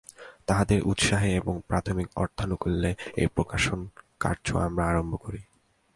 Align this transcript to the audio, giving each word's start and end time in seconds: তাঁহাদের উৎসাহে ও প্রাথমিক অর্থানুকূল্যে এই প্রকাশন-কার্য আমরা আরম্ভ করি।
তাঁহাদের 0.45 0.79
উৎসাহে 0.83 1.33
ও 1.45 1.51
প্রাথমিক 1.67 2.07
অর্থানুকূল্যে 2.15 2.91
এই 3.15 3.27
প্রকাশন-কার্য 3.35 4.47
আমরা 4.57 4.83
আরম্ভ 4.87 5.13
করি। 5.21 5.41